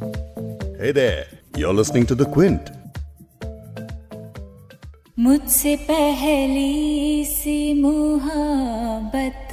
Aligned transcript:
Hey 0.00 0.92
there, 0.92 1.26
you're 1.54 1.74
listening 1.74 2.06
to 2.06 2.14
The 2.14 2.24
Quint. 2.24 2.70
मुझसे 5.18 5.74
पहली 5.88 7.24
सी 7.28 7.56
मुहब्बत 7.80 9.50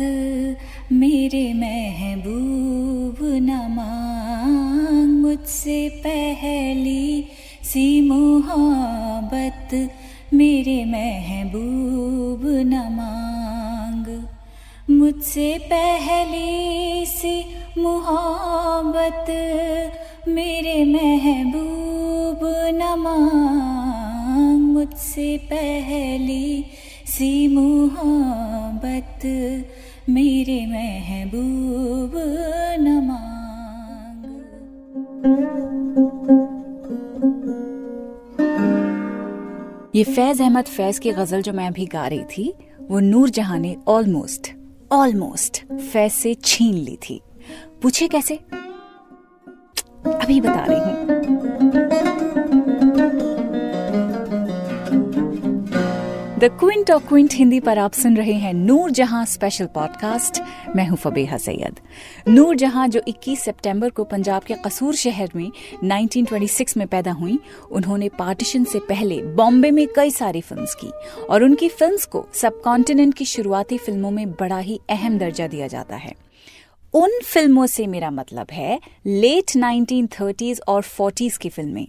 मेरे 1.00 1.44
महबूब 1.54 3.18
न 3.48 3.58
मांग 3.76 5.18
मुझसे 5.24 5.78
पहली 6.06 7.04
सी 7.72 7.86
मुहब्बत 8.08 9.74
मेरे 10.34 10.80
महबूब 10.94 12.48
न 12.72 12.88
मांग 12.96 14.08
मुझसे 15.00 15.58
पहली 15.72 17.06
सी 17.18 17.36
मुहब्बत 17.78 19.30
मेरे 20.28 20.84
महबूब 20.86 22.40
न 22.76 22.96
मांग 23.00 24.62
मुझसे 24.62 25.38
पहली 25.38 26.66
सी 27.06 27.48
मुहब्बत। 27.48 29.26
मेरे 30.10 30.60
महबूब 30.66 32.12
न 32.80 33.00
मांग। 33.04 34.26
ये 39.96 40.04
फैज 40.04 40.42
अहमद 40.42 40.66
फैज 40.66 41.00
की 41.00 41.12
गज़ल 41.12 41.42
जो 41.42 41.54
मैं 41.54 41.68
अभी 41.68 41.86
गा 41.86 42.08
रही 42.08 42.24
थी, 42.24 42.54
वो 42.82 43.00
नूर 43.00 43.30
जहाँ 43.30 43.60
ने 43.60 43.76
ऑलमोस्ट 43.88 44.52
ऑलमोस्ट 44.92 45.64
फैज 45.74 46.12
से 46.12 46.34
छीन 46.44 46.74
ली 46.74 46.98
थी। 47.10 47.22
पूछे 47.82 48.08
कैसे? 48.08 48.40
अभी 50.08 50.42
बता 50.42 50.66
रही 50.70 50.80
हूँ। 50.80 51.08
द 56.40 56.44
क्विंट 56.44 56.92
और 56.92 57.00
क्विंट 57.00 57.34
हिंदी 57.34 57.60
पर 57.60 57.78
आप 57.78 57.94
सुन 57.94 58.18
रहे 58.18 58.34
हैं 58.34 58.54
नूर 58.54 58.92
जहाँ 58.92 59.26
स्पेशल 59.26 59.66
पॉडकास्ट 59.66 60.42
मैं 60.76 60.88
हूँ 60.88 60.98
फबीहा 60.98 61.38
सैयद। 61.38 61.80
नूर 62.28 62.56
जहाँ 62.56 62.88
जो 62.88 63.02
21 63.08 63.40
सितंबर 63.40 63.90
को 63.90 64.04
पंजाब 64.04 64.44
के 64.44 64.54
कसूर 64.54 64.96
शहर 64.96 65.30
में 65.36 65.52
1926 65.84 66.78
में 66.78 66.88
पैदा 66.88 67.12
हुई, 67.12 67.40
उन्होंने 67.72 68.10
पार्टीशन 68.10 68.64
से 68.64 68.80
पहले 68.80 69.22
बॉम्बे 69.22 69.72
में 69.72 69.88
कई 69.96 70.12
सारी 70.12 70.42
फिल्म्स 70.42 70.76
की 70.76 70.92
और 71.30 71.44
उनकी 71.44 71.70
फिल्म्स 71.70 72.06
को 72.06 72.26
सब 72.34 72.62
कॉन्टिनेंट 72.62 73.14
की 73.14 73.26
शुरुआती 73.26 73.78
फ़िल्मों 73.78 74.12
में 74.12 74.32
बड़ा 74.32 74.60
ही 74.60 74.80
अहम 74.90 75.18
दर्जा 75.18 75.48
दिया 75.48 75.68
जाता 75.68 75.96
है। 75.96 76.27
उन 76.94 77.12
फ़िल्मों 77.26 77.66
से 77.66 77.88
मेरा 77.88 78.12
मतलब 78.12 78.48
है 78.52 78.80
लेट 79.06 79.52
1930s 79.58 80.60
और 80.68 80.84
40s 80.84 81.38
की 81.38 81.50
फ़िल्में। 81.50 81.88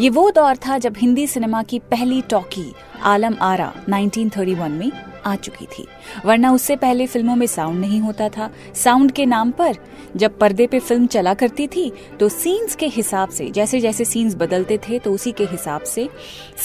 ये 0.00 0.10
वो 0.10 0.30
दौर 0.30 0.56
था 0.56 0.78
जब 0.78 0.94
हिंदी 0.96 1.26
सिनेमा 1.26 1.62
की 1.62 1.78
पहली 1.78 2.22
टॉकी, 2.22 2.72
आलम 3.02 3.36
आरा 3.40 3.72
1931 3.84 4.68
में 4.68 4.90
आ 5.26 5.34
चुकी 5.36 5.66
थी। 5.68 5.86
वरना 6.26 6.52
उससे 6.52 6.76
पहले 6.76 7.06
फ़िल्मों 7.06 7.36
में 7.36 7.46
साउंड 7.46 7.80
नहीं 7.80 8.00
होता 8.00 8.28
था। 8.28 8.50
साउंड 8.74 9.12
के 9.12 9.26
नाम 9.26 9.50
पर 9.50 9.76
जब 10.16 10.38
पर्दे 10.38 10.66
पे 10.66 10.78
फ़िल्म 10.78 11.06
चला 11.06 11.34
करती 11.34 11.66
थी 11.66 11.90
तो 12.20 12.28
सीन्स 12.28 12.76
के 12.76 12.86
हिसाब 12.86 13.28
से, 13.28 13.50
जैसे 13.50 13.80
जैसे 13.80 14.04
सीन्स 14.04 14.34
बदलते 14.34 14.78
थे 14.78 14.98
तो 14.98 15.12
उसी 15.12 15.32
के 15.32 15.44
हिसाब 15.44 15.82
से 15.84 16.08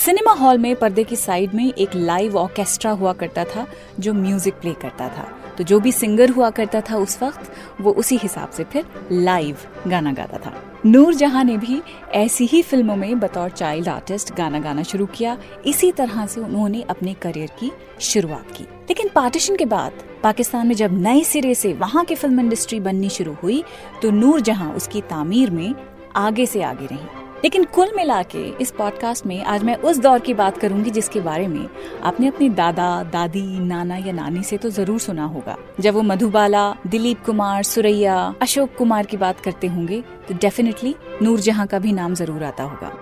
सिनेमा 0.04 0.32
हॉल 0.34 0.58
में 0.58 0.74
पर्दे 0.76 1.04
की 1.04 1.16
साइड 1.16 1.54
में 1.54 1.66
एक 1.68 1.94
लाइव 1.94 2.36
ऑर्केस्ट्रा 2.38 2.90
हुआ 2.92 3.12
करता 3.14 3.44
था, 3.44 3.66
जो 4.00 4.14
म्यूज़िक 4.14 4.54
प्ले 4.54 4.72
करता 4.72 5.08
था। 5.08 5.28
तो 5.58 5.64
जो 5.64 5.78
भी 5.80 5.92
सिंगर 5.92 6.30
हुआ 6.30 6.50
करता 6.50 6.80
था 6.80 6.96
उस 6.96 7.22
वक्त, 7.22 7.50
वो 7.80 7.92
उसी 7.92 8.16
हिसाब 8.16 8.50
से 8.50 8.64
फिर 8.64 8.84
लाइव 9.12 9.56
गाना 9.86 10.12
गाता 10.12 10.38
था। 10.38 10.54
नूर 10.86 11.14
जहाँ 11.14 11.44
ने 11.44 11.56
भी 11.56 11.80
ऐसी 12.12 12.46
ही 12.46 12.62
फ़िल्मों 12.62 12.96
में 12.96 13.18
बतौर 13.20 13.50
चाइल्ड 13.50 13.88
आर्टिस्ट 13.88 14.34
गाना 14.34 14.58
गाना 14.58 14.82
शुरू 14.82 15.06
किया, 15.06 15.36
इसी 15.66 15.90
तरह 15.92 16.26
से 16.26 16.40
उन्होंने 16.40 16.82
अपने 16.82 17.14
करियर 17.14 17.50
की 17.60 17.70
शुरुआत 18.00 18.50
की। 18.56 18.64
लेकिन 18.64 19.10
पार्टीशन 19.14 19.56
के 19.56 19.64
बाद, 19.66 20.02
पाकिस्तान 20.22 20.66
में 20.66 20.74
जब 20.74 20.98
नए 20.98 21.22
सिरे 21.24 21.54
से 21.54 21.72
वहाँ 21.74 22.04
की 22.04 22.14
फ़िल्म 22.14 22.40
इंडस्ट्री 22.40 22.80
बननी 22.80 23.08
शुरू 23.08 23.36
हुई 23.42 23.62
तो 24.02 24.10
नूर 24.10 24.40
जहाँ 24.40 24.72
उसकी 24.74 25.00
तामीर 25.00 25.50
में 25.50 25.74
आगे 26.16 26.46
से 26.46 26.62
आगे 26.62 26.86
रही। 26.86 27.21
लेकिन 27.44 27.64
कुल 27.64 27.92
मिला 27.96 28.22
के 28.22 28.42
इस 28.60 28.70
पॉडकास्ट 28.70 29.26
में 29.26 29.42
आज 29.44 29.62
मैं 29.64 29.74
उस 29.76 29.98
दौर 29.98 30.18
की 30.18 30.34
बात 30.34 30.58
करूँगी 30.58 30.90
जिसके 30.90 31.20
बारे 31.20 31.46
में 31.48 31.68
आपने 32.02 32.26
अपने 32.28 32.48
दादा, 32.48 33.02
दादी, 33.02 33.58
नाना 33.60 33.96
या 33.96 34.12
नानी 34.12 34.42
से 34.42 34.56
तो 34.56 34.70
ज़रूर 34.70 34.98
सुना 35.00 35.24
होगा। 35.24 35.56
जब 35.80 35.94
वो 35.94 36.02
मधुबाला, 36.02 36.74
दिलीप 36.86 37.24
कुमार, 37.26 37.62
सुरैया, 37.62 38.34
अशोक 38.42 38.74
कुमार 38.78 39.06
की 39.06 39.16
बात 39.16 39.40
करते 39.40 39.66
होंगे 39.66 40.00
तो 40.28 40.34
डेफिनेटली 40.34 40.94
नूर 41.22 41.40
जहाँ 41.40 41.66
का 41.66 41.78
भी 41.78 41.92
नाम 41.92 42.14
ज़रूर 42.14 42.44
आता 42.44 42.64
होगा। 42.64 42.92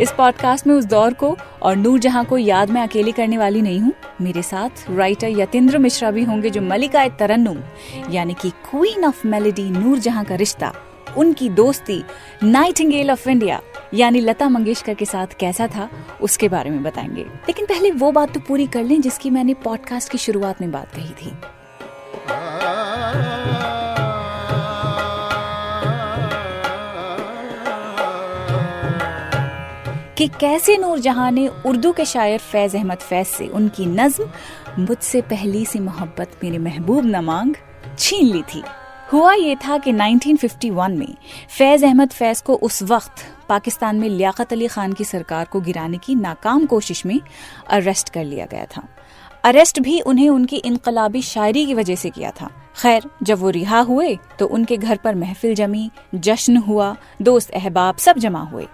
इस 0.00 0.12
पॉडकास्ट 0.12 0.66
में 0.66 0.74
उस 0.74 0.84
दौर 0.84 1.14
को 1.14 1.36
और 1.62 1.76
नूर 1.76 1.98
जहाँ 1.98 2.24
को 2.24 2.38
याद 2.38 2.70
में 2.70 2.80
अकेली 2.82 3.12
करने 3.12 3.38
वाली 3.38 3.62
नहीं 3.62 3.80
हूँ। 3.80 3.92
मेरे 4.22 4.42
साथ 4.42 4.90
राइटर 4.90 5.28
यतेंद्र 5.28 5.78
मिश्रा 5.78 6.10
भी 6.10 6.24
होंगे 6.24 6.50
जो 6.50 6.62
मलिका 6.62 7.08
तरन्नुम, 7.08 7.58
यानी 8.10 8.34
कि 8.34 8.50
क्वीन 8.50 9.04
ऑफ़ 9.04 9.26
मेलेडी 9.26 9.70
नूर 9.70 9.98
जहाँ 9.98 10.24
का 10.24 10.34
रिश्ता, 10.34 10.72
उनकी 11.16 11.48
दोस्ती 11.48 12.02
नाइटिंगेल 12.42 13.10
ऑफ़ 13.10 13.28
इंडिया 13.28 13.60
यानी 13.94 14.20
लता 14.20 14.48
मंगेशकर 14.48 14.94
के 14.94 15.04
साथ 15.04 15.26
कैसा 15.40 15.66
था, 15.66 15.88
उसके 16.20 16.48
बारे 16.48 16.70
में 16.70 16.82
बताएँगे। 16.82 17.22
लेकिन 17.22 17.66
पहले 17.66 17.90
वो 17.90 18.12
बात 18.12 18.34
तो 18.34 18.40
पूरी 18.40 18.66
कर 18.66 18.84
लें 18.84 19.00
जिसकी 19.00 19.30
मैंने 19.30 19.54
पॉडकास्ट 19.54 20.10
की 20.10 20.18
शुरुआत 20.18 20.60
में 20.60 20.70
बात 20.72 20.94
कही 20.94 21.10
थी। 21.10 21.32
कि 30.22 30.28
कैसे 30.40 30.76
नूर 30.78 30.98
जहाँ 30.98 31.30
ने 31.30 31.46
उर्दू 31.66 31.90
के 31.92 32.04
शायर 32.04 32.38
फैज 32.40 32.74
अहमद 32.76 32.98
फैज 32.98 33.26
से 33.26 33.46
उनकी 33.48 33.86
नज्म, 33.86 34.28
मुझसे 34.78 35.20
पहली 35.20 35.64
सी 35.66 35.78
मोहब्बत 35.80 36.36
मेरे 36.44 36.58
महबूब 36.58 37.06
न 37.06 37.20
मांग, 37.20 37.54
छीन 37.98 38.26
ली 38.26 38.42
थी। 38.54 38.62
हुआ 39.12 39.32
ये 39.34 39.56
था 39.56 39.78
कि 39.78 39.92
1951 39.92 40.96
में 40.98 41.14
फैज 41.58 41.84
अहमद 41.84 42.10
फैज 42.10 42.40
को 42.40 42.54
उस 42.54 42.82
वक्त 42.82 43.24
पाकिस्तान 43.48 43.96
में 43.96 44.08
लियाकत 44.08 44.52
अली 44.52 44.66
खान 44.66 44.92
की 44.92 45.04
सरकार 45.04 45.44
को 45.44 45.60
गिराने 45.60 45.98
की 45.98 46.14
नाकाम 46.14 46.66
कोशिश 46.66 47.04
में 47.06 47.20
अरेस्ट 47.68 48.10
कर 48.10 48.24
लिया 48.24 48.46
गया 48.46 48.66
था। 48.66 48.86
अरेस्ट 49.44 49.80
भी 49.80 50.00
उन्हें 50.00 50.28
उनकी 50.28 50.56
इनकलाबी 50.56 51.22
शायरी 51.24 51.66
की 51.66 51.74
वजह 51.74 51.94
से 51.94 52.10
किया 52.10 52.30
था। 52.30 52.50
खैर, 52.76 53.10
जब 53.22 53.38
वो 53.38 53.50
रिहा 53.50 53.80
हुए 53.80 54.18
तो 54.38 54.46
उनके 54.46 54.76
घर 54.76 54.96
पर 54.96 55.14
महफिल 55.14 55.54
जमी, 55.54 55.90
जश्न 56.14 56.56
हुआ, 56.58 56.96
दोस्त 57.22 57.50
अहबाब 57.50 57.96
सब 57.96 58.18
जमा 58.18 58.42
हुए। 58.42 58.66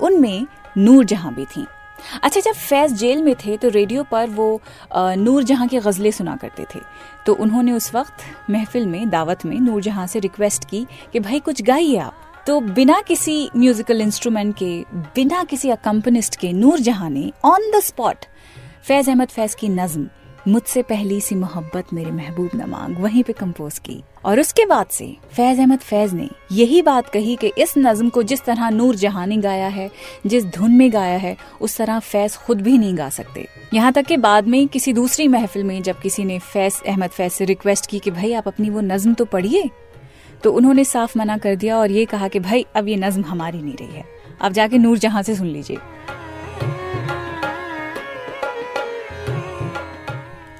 उनमें 0.00 0.46
नूर 0.76 1.04
जहाँ 1.04 1.34
भी 1.34 1.44
थी। 1.46 1.66
अच्छा 2.22 2.40
जब 2.40 2.52
फैज 2.52 2.92
जेल 2.92 3.22
में 3.22 3.34
थे 3.34 3.56
तो 3.56 3.68
रेडियो 3.68 4.02
पर 4.02 4.30
वो 4.30 4.60
नूर 4.94 5.42
जहाँ 5.42 5.68
की 5.68 5.78
गजलें 5.78 6.10
सुना 6.10 6.36
करते 6.36 6.64
थे। 6.74 6.80
तो 7.26 7.34
उन्होंने 7.34 7.72
उस 7.72 7.94
वक्त 7.94 8.50
महफिल 8.50 8.86
में, 8.86 9.08
दावत 9.10 9.44
में 9.46 9.58
नूर 9.60 9.82
जहाँ 9.82 10.06
से 10.06 10.18
रिक्वेस्ट 10.18 10.64
की 10.64 10.86
कि, 11.12 11.20
भाई, 11.20 11.40
कुछ 11.40 11.62
गाइए 11.62 11.96
आप। 11.96 12.20
तो 12.46 12.60
बिना 12.60 13.00
किसी 13.00 13.50
म्यूजिकल 13.56 14.00
इंस्ट्रूमेंट 14.00 14.56
के, 14.56 14.84
बिना 15.14 15.44
किसी 15.44 15.70
अकम्पनिस्ट 15.70 16.36
के 16.36 16.52
नूर 16.52 16.78
जहाँ 16.78 17.10
ने 17.10 17.32
on 17.44 17.70
the 17.70 17.80
spot 17.80 18.24
Faiz 18.84 19.08
Ahmed 19.08 19.28
Faiz 19.28 19.54
की 19.54 19.68
नज्म, 19.68 20.08
मुझसे 20.48 20.82
पहली 20.82 21.20
सी 21.20 21.34
मोहब्बत 21.34 21.92
मेरे 21.92 22.10
महबूब 22.10 22.50
न 22.54 22.68
मांग, 22.68 22.96
वहीं 22.96 23.22
पे 23.22 23.32
कंपोज 23.32 23.78
की। 23.78 24.02
और 24.24 24.40
उसके 24.40 24.64
बाद 24.66 24.86
से 24.86 25.06
फैज 25.32 25.58
अहमद 25.60 25.78
फैज 25.78 26.12
ने 26.14 26.28
यही 26.52 26.80
बात 26.82 27.08
कही 27.08 27.34
कि 27.36 27.52
इस 27.58 27.74
नज्म 27.78 28.08
को 28.08 28.22
जिस 28.22 28.44
तरह 28.44 28.70
नूर 28.70 28.96
जहानी 28.96 29.36
गाया 29.36 29.68
है, 29.68 29.90
जिस 30.26 30.44
धुन 30.46 30.72
में 30.72 30.92
गाया 30.92 31.16
है, 31.16 31.36
उस 31.60 31.76
तरह 31.76 31.98
फैज 31.98 32.36
खुद 32.36 32.60
भी 32.60 32.76
नहीं 32.78 32.96
गा 32.98 33.08
सकते। 33.08 33.46
यहाँ 33.74 33.92
तक 33.92 34.06
कि 34.06 34.16
बाद 34.16 34.46
में 34.46 34.66
किसी 34.68 34.92
दूसरी 34.92 35.28
महफिल 35.28 35.64
में 35.64 35.82
जब 35.82 36.00
किसी 36.00 36.24
ने 36.24 36.38
फैज 36.38 36.80
अहमद 36.86 37.10
फैज 37.10 37.32
से 37.32 37.44
रिक्वेस्ट 37.44 37.86
की 37.86 37.98
कि 37.98 38.10
भाई 38.10 38.32
आप 38.32 38.48
अपनी 38.48 38.70
वो 38.70 38.80
नज्म 38.80 39.14
तो 39.14 39.24
पढ़िए 39.24 39.70
तो 40.44 40.52
उन्होंने 40.52 40.84
साफ़ 40.84 41.18
मना 41.18 41.36
कर 41.38 41.56
दिया 41.56 41.76
और 41.78 41.90
ये 41.90 42.04
कहा 42.04 42.28
कि 42.28 42.40
भाई 42.40 42.64
अब 42.76 42.88
ये 42.88 42.96
नज्म 42.96 43.22
हमारी 43.22 43.62
नहीं 43.62 43.74
रही 43.74 43.96
है। 43.96 44.04
अब 44.40 44.52
जाके 44.52 44.78
नूर 44.78 44.98
जहाँ 44.98 45.22
से 45.22 45.34
सुन 45.34 45.46
लीजिए। 45.46 45.76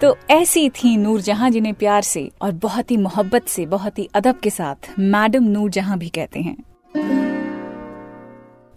तो 0.05 0.17
ऐसी 0.31 0.69
थी 0.71 0.97
नूर 0.97 1.21
जहाँ 1.21 1.51
जिन्हें 1.51 1.75
प्यार 1.75 2.03
से 2.03 2.31
और 2.43 2.53
बहुत 2.53 2.91
ही 2.91 2.97
मोहब्बत 2.97 3.47
से, 3.49 3.67
बहुत 3.67 3.99
ही 3.99 4.09
अदब 4.15 4.41
के 4.43 4.51
साथ 4.51 4.91
मैडम 4.99 5.45
नूर 5.45 5.71
जहाँ 5.71 5.99
भी 5.99 6.09
कहते 6.09 6.41
हैं। 6.41 6.57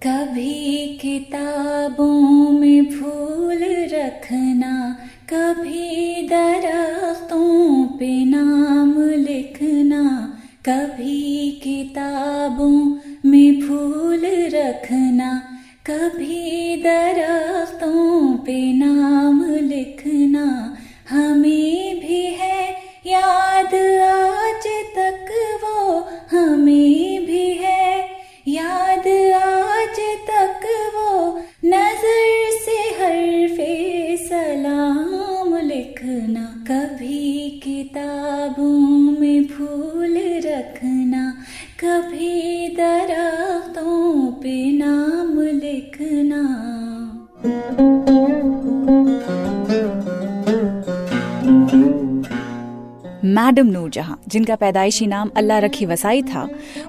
कभी 0.04 0.88
किताबों 1.02 2.52
में 2.52 2.86
फूल 2.86 3.64
रखना, 3.94 4.98
कभी 5.34 6.28
दरख्तों 6.28 7.84
पे 7.98 8.26
नाम 8.26 8.94
लिखना, 9.02 10.04
कभी 10.66 11.52
किताबों 11.64 12.80
में 13.26 13.62
फूल 13.62 14.26
रखना, 14.54 15.42
कभी 15.90 16.76
दरख्तों 16.84 18.34
पे 18.38 18.74
नाम 18.74 19.47
मैडम 53.58 53.72
नूरजहां 53.88 54.16
जिनका 54.28 54.56
पैदाइशी 54.58 55.08
नाम 55.08 55.30
अल्लाह 55.38 55.60
रखी 55.60 55.86
वसाई 55.86 56.22
था, 56.24 56.44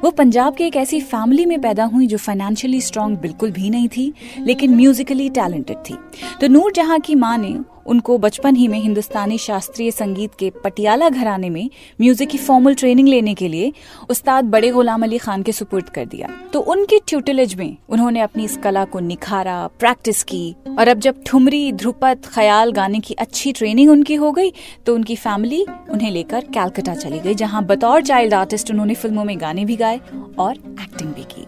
वो 0.05 0.11
पंजाब 0.13 0.55
के 0.55 0.67
एक 0.67 0.77
ऐसी 0.79 1.01
फैमिली 1.07 1.47
में 1.47 1.61
पैदा 1.61 1.85
हुई 1.95 2.07
जो 2.07 2.19
फाइनेंशियली 2.19 2.81
स्ट्रांग 2.81 3.17
बिल्कुल 3.19 3.51
भी 3.53 3.71
नहीं 3.71 3.89
थी, 3.89 4.13
लेकिन 4.41 4.75
म्यूजिकली 4.77 5.29
टैलेंटेड 5.31 5.77
थी। 5.81 5.99
तो 6.41 6.49
नूरजहां 6.49 7.01
की 7.01 7.15
माँ 7.17 7.37
ने 7.39 7.59
उनको 7.89 8.17
बचपन 8.19 8.57
ही 8.57 8.67
में 8.69 8.79
हिंदुस्तानी 8.79 9.37
शास्त्रीय 9.39 9.91
संगीत 9.91 10.35
के 10.39 10.49
पटियाला 10.65 11.09
घराने 11.11 11.49
में 11.51 11.69
म्यूज़िक 12.01 12.29
की 12.29 12.39
फॉर्मल 12.39 12.75
ट्रेनिंग 12.75 13.09
लेने 13.09 13.35
के 13.35 13.49
लिए 13.49 13.73
उस्ताद 14.11 14.45
बड़े 14.47 14.71
गुलाम 14.71 15.03
अली 15.03 15.19
खान 15.19 15.43
के 15.43 15.53
सुपुर्द 15.53 15.89
कर 15.89 16.05
दिया। 16.07 16.29
तो 16.53 16.61
उनके 16.73 16.99
ट्यूटिलेज 17.09 17.55
में 17.55 17.77
उन्होंने 17.89 18.21
अपनी 18.21 18.45
इस 18.45 18.57
कला 18.57 18.85
को 18.85 19.01
निखारा 19.01 19.57
प्रैक्टिस 19.79 20.23
की, 20.25 20.55
और 20.79 20.89
अब 20.89 20.99
जब 21.01 21.23
ठुमरी, 21.27 21.73
ध्रुपद, 21.73 22.27
ख्याल 22.27 22.73
गाने 22.73 23.01
की 23.01 23.15
अच्छी 23.17 23.53
ट्रेनिंग 23.53 23.91
उनकी 23.91 24.15
हो 24.17 24.33
गई 24.33 24.53
तो 24.87 24.95
उनकी 24.95 25.17
फैमिली 25.17 25.65
उन्हें 25.91 26.11
लेकर 26.11 26.45
कैलकाटा 26.55 26.88
चली 26.95 27.19
गई, 27.21 27.35
जहाँ 27.35 27.65
बतौर 27.65 28.03
चाइल्ड 28.03 28.35
आर्टिस्ट 28.35 28.71
उन्होंने 28.71 28.95
फ़िल्मों 28.95 29.25
में 29.25 29.41
गाने 29.41 29.65
भी 29.65 29.77
गाए 29.77 30.01
और 30.39 30.57
एक्टिंग 30.57 31.15
भी 31.15 31.23
की। 31.25 31.47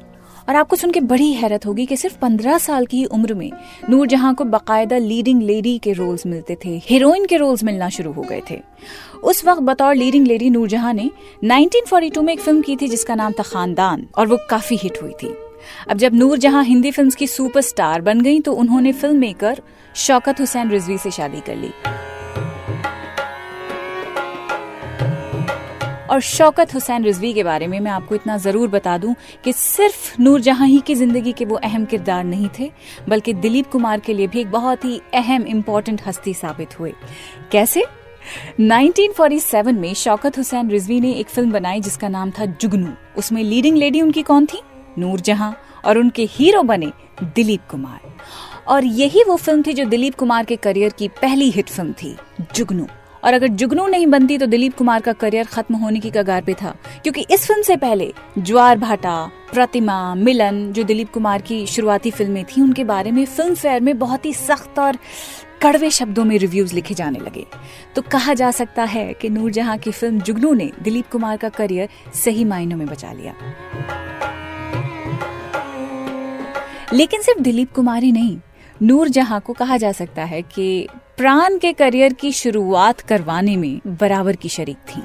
और 0.49 0.57
आपको 0.57 0.77
सुन 0.77 0.91
के 0.91 1.01
बड़ी 1.01 1.33
हैरत 1.33 1.67
होगी 1.67 1.85
कि 1.87 1.97
सिर्फ़ 1.97 2.17
पंद्रह 2.19 2.59
साल 2.59 2.87
की 2.87 3.05
उम्र 3.05 3.35
में 3.35 3.51
नूरजहां 3.91 4.35
को 4.35 4.45
बाकायदा 4.45 4.99
लीडिंग 4.99 5.43
लेडी 5.43 5.79
के 5.79 5.93
रोल्स 5.93 6.27
मिलते 6.27 6.57
थे 6.65 6.71
हीरोइन 6.85 7.27
के 7.27 7.37
रोल्स 7.37 7.65
मिलना 7.65 7.89
शुरू 7.89 8.13
हो 8.13 8.23
गए 8.23 8.41
थे। 8.51 8.61
उस 9.23 9.45
वक्त 9.45 9.63
बतौर 9.63 9.95
लीडिंग 9.95 10.27
लेडी 10.27 10.51
नूरजहां 10.51 10.95
ने 10.95 11.11
1942 11.45 12.23
में 12.23 12.33
एक 12.33 12.41
फ़िल्म 12.41 12.63
की 12.63 12.77
थी 12.77 12.89
जिसका 12.89 13.15
नाम 13.15 13.33
था 13.33 13.43
खानदान, 13.43 14.07
और 14.19 14.27
वो 14.27 14.39
काफ़ी 14.51 14.77
हिट 14.77 15.03
हुई 15.03 15.13
थी। 15.13 15.35
अब 15.91 15.99
जब 15.99 16.15
नूरजहां 16.15 16.65
हिंदी 16.65 16.91
फिल्म्स 16.91 17.15
की 17.15 17.27
सुपरस्टार 17.27 18.01
बन 18.01 18.21
गई 18.21 18.41
तो 18.41 18.53
उन्होंने 18.53 18.93
फ़िल्म 18.93 19.17
मेकर 19.17 19.63
शौकत 19.97 20.41
हुसैन 20.41 20.71
रिजवी 20.71 20.99
से 20.99 21.11
शादी 21.11 21.41
कर 21.41 21.57
ली। 21.57 21.71
और 26.11 26.21
शौकत 26.21 26.75
हुसैन 26.75 27.05
रिजवी 27.05 27.33
के 27.35 27.43
बारे 27.45 27.67
में 27.67 27.79
मैं 27.81 27.91
आपको 27.91 28.15
इतना 28.15 28.37
ज़रूर 28.37 28.69
बता 28.69 28.97
दूँ 28.99 29.15
कि 29.45 29.53
सिर्फ़ 29.53 30.21
नूरजहां 30.23 30.69
ही 30.69 30.81
की 30.81 30.95
ज़िंदगी 30.95 31.33
के 31.33 31.45
वो 31.45 31.57
अहम 31.57 31.85
किरदार 31.85 32.25
नहीं 32.25 32.49
थे, 32.59 32.71
बल्कि 33.09 33.33
दिलीप 33.33 33.67
कुमार 33.67 34.01
के 34.01 34.15
लिए 34.15 34.27
भी 34.27 34.41
एक 34.41 34.51
बहुत 34.51 34.85
ही 34.85 35.01
अहम 35.15 35.43
इम्पोर्टेंट 35.43 36.03
हस्ती 36.07 36.35
साबित 36.35 36.79
हुए। 36.81 36.93
कैसे? 37.53 37.85
1947 38.61 39.79
में 39.79 39.95
शौकत 39.95 40.39
हुसैन 40.39 40.71
रिजवी 40.71 41.01
ने 41.01 41.13
एक 41.13 41.29
फ़िल्म 41.29 41.53
बनाई 41.53 41.81
जिसका 41.81 42.09
नाम 42.09 42.31
था 42.31 42.45
जुगनू। 42.45 42.93
उसमें 43.19 43.43
लीडिंग 43.43 43.77
लेडी 43.77 44.03
उनकी 44.03 44.23
कौन 44.23 44.47
थी? 44.47 44.63
नूरजहां, 44.99 45.53
और 45.85 45.99
उनके 45.99 46.25
हीरो 46.25 46.63
बने 46.63 46.93
दिलीप 47.25 47.61
कुमार। 47.71 48.01
और 48.69 48.85
यही 48.85 49.23
वो 49.25 49.37
फ़िल्म 49.37 49.63
थी 49.63 49.73
जो 49.73 49.85
दिलीप 49.85 50.15
कुमार 50.15 50.45
के 50.45 50.57
करियर 50.57 50.93
की 50.93 51.09
पहली 51.09 51.51
हिट 51.51 51.69
फ़िल्म 51.69 51.93
थी, 51.93 52.17
जुगनू। 52.55 52.87
और 53.25 53.35
अगर 53.35 53.49
जुगनू 53.49 53.87
नहीं 53.87 54.07
बनती 54.07 54.39
तो 54.39 54.47
दिलीप 54.47 54.77
कुमार 54.77 55.01
का 55.01 55.13
करियर 55.13 55.45
खत्म 55.45 55.75
होने 55.75 56.01
की 56.01 56.11
कगार 56.11 56.43
पे 56.43 56.55
था। 56.55 56.75
क्योंकि 57.03 57.27
इस 57.31 57.47
फ़िल्म 57.47 57.63
से 57.63 57.77
पहले 57.77 58.13
ज्वार 58.39 58.79
भाटा, 58.79 59.31
प्रतिमा, 59.53 60.15
मिलन, 60.15 60.73
जो 60.73 60.83
दिलीप 60.83 61.13
कुमार 61.13 61.43
की 61.43 61.67
शुरुआती 61.67 62.11
फ़िल्में 62.11 62.45
थी, 62.45 62.63
उनके 62.63 62.85
बारे 62.85 63.11
में 63.11 63.25
फ़िल्म 63.25 63.55
फेयर 63.55 63.81
में 63.81 63.99
बहुत 63.99 64.27
ही 64.27 64.33
सख्त 64.33 64.79
और 64.79 64.99
कड़वे 65.63 65.91
शब्दों 65.91 66.25
में 66.25 66.39
रिव्यूज़ 66.39 66.75
लिखे 66.75 66.95
जाने 66.95 67.19
लगे। 67.19 67.47
तो 67.95 68.03
कहा 68.03 68.35
जा 68.35 68.51
सकता 68.51 68.85
है 68.85 69.13
कि 69.13 69.29
नूरजहां 69.29 69.79
की 69.79 69.91
फ़िल्म 69.91 70.21
जुगनू 70.21 70.53
ने 70.55 70.71
दिलीप 70.83 71.11
कुमार 71.11 71.37
का 71.37 71.49
करियर 71.49 71.89
सही 72.15 72.45
मायनों 72.45 72.77
में 72.77 72.87
बचा 72.87 73.13
लिया। 73.13 73.35
लेकिन 76.93 77.23
सिर्फ़ 77.23 77.41
दिलीप 77.41 77.73
कुमार 77.73 78.03
ही 78.03 78.13
नहीं, 78.13 78.39
नूरजहां 78.83 79.41
को 79.41 79.53
कहा 79.53 79.77
जा 79.77 79.93
सकता 79.93 80.25
है 80.25 80.43
कि 80.43 80.89
प्राण 81.21 81.59
के 81.59 81.73
करियर 81.73 82.13
की 82.13 82.33
शुरुआत 82.33 83.01
करवाने 83.01 83.57
में 83.57 83.81
बराबर 83.87 84.37
की 84.37 84.49
शरीक 84.49 84.77
थी। 84.77 85.01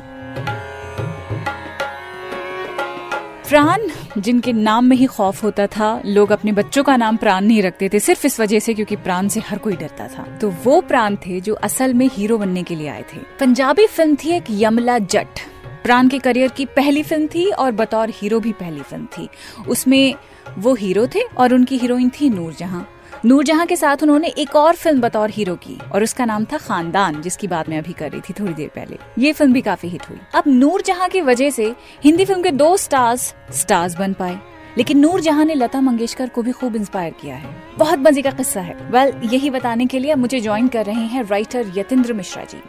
प्राण, 3.50 3.82
जिनके 4.18 4.54
नाम 4.54 4.86
में 4.86 4.98
ही 4.98 5.06
खौफ 5.06 5.44
होता 5.44 5.68
था, 5.68 6.02
लोग 6.06 6.32
अपने 6.32 6.52
बच्चों 6.52 6.84
का 6.84 6.98
नाम 6.98 7.18
प्राण 7.18 7.46
नहीं 7.46 7.62
रखते 7.62 7.90
थे, 7.90 8.00
सिर्फ़ 8.00 8.28
इस 8.28 8.40
वजह 8.40 8.60
से 8.60 8.74
क्योंकि 8.74 8.96
प्राण 8.96 9.28
से 9.28 9.40
हर 9.40 9.58
कोई 9.58 9.76
डरता 9.76 10.08
था। 10.08 10.38
तो 10.38 10.54
वो 10.64 10.82
प्राण 10.82 11.16
थे 11.16 11.42
जो 11.42 11.54
असल 11.54 11.94
में 11.94 12.10
हीरो 12.14 12.38
बनने 12.38 12.64
के 12.64 12.76
लिए 12.76 12.88
आए 12.88 13.06
थे। 13.14 13.18
पंजाबी 13.40 13.88
फ़िल्म 13.88 14.16
थी 14.16 14.30
एक 14.32 14.44
यमला 14.50 14.98
जट। 14.98 15.40
प्राण 15.84 16.08
के 16.08 16.20
करियर 16.20 16.50
की 16.50 16.66
पहली 16.66 17.04
फ़िल्म 17.04 17.28
थी 17.28 17.52
और 17.52 17.72
बतौर 17.72 18.10
हीरो 18.10 18.40
भी 18.40 18.52
पहली 18.52 18.82
फ़िल्म 18.82 19.06
थी। 19.06 19.30
उसमें 19.68 20.16
वो 20.58 20.74
हीरो 20.74 21.08
थे 21.08 21.22
और 21.38 21.54
उनकी 21.54 21.78
हीरोइन 21.78 22.10
थी 22.10 22.30
नूरजहां। 22.30 22.82
नूरजहां 23.26 23.66
के 23.66 23.76
साथ 23.76 24.04
उन्होंने 24.04 24.28
एक 24.28 24.56
और 24.56 24.76
फ़िल्म 24.76 25.02
बतौर 25.02 25.30
हीरो 25.30 25.56
की, 25.56 25.78
और 25.94 26.04
उसका 26.04 26.26
नाम 26.26 26.44
था 26.46 26.58
खानदान, 26.58 27.22
जिसकी 27.22 27.48
बात 27.48 27.70
मैं 27.70 27.78
अभी 27.78 27.94
कर 27.94 28.12
रही 28.12 28.22
थी 28.22 28.34
थोड़ी 28.40 28.54
देर 28.54 28.68
पहले। 28.76 28.98
ये 29.20 29.32
फ़िल्म 29.34 29.54
भी 29.54 29.62
काफ़ी 29.62 29.90
हिट 29.90 30.10
हुई। 30.10 30.18
अब 30.34 30.44
नूरजहां 30.48 31.08
की 31.10 31.22
वजह 31.22 31.50
से 31.50 31.74
हिंदी 32.04 32.26
फ़िल्म 32.26 32.42
के 32.44 32.52
दो 32.52 32.76
स्टार्स 32.78 33.34
स्टार्स 33.52 33.96
बन 33.98 34.14
पाए। 34.14 34.38
लेकिन 34.78 35.00
नूर 35.00 35.22
जहाँ 35.22 35.46
ने 35.46 35.54
लता 35.54 35.82
मंगेशकर 35.82 36.30
को 36.30 36.42
भी 36.42 36.52
खूब 36.52 36.76
इंस्पायर 36.76 37.14
किया 37.22 37.36
है। 37.36 37.56
बहुत 37.78 38.00
मज़े 38.00 38.22
का 38.22 38.32
किस्सा 38.32 38.62
है। 38.62 38.76
वेल 38.92 39.12
well, 39.12 39.34
यही 39.34 39.50
बताने 39.50 39.86
के 39.86 40.00
लिए 40.00 40.16
मुझे 40.16 40.40
ज्वाइन 40.40 40.68
कर 40.68 40.86
रहे 40.86 41.06
हैं 41.06 41.24
राइटर 41.24 41.72
यतेंद्र 41.78 42.14
मिश्रा 42.14 42.44
जी। 42.44 42.62